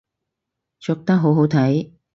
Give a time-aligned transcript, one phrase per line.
[0.79, 1.91] 着得好好睇